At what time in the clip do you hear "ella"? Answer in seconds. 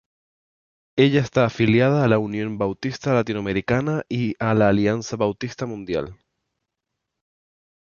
0.97-1.19